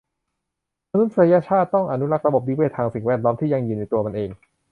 [0.91, 4.29] มนุษยชาติต้องอนุรักษ์ระบบนิเวศน์ทางสิ่งแวดล้อมที่ยั่งยืนในตัวมันเอง